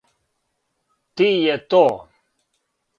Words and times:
Ти 1.21 1.29
је 1.29 1.61
то. 1.77 1.85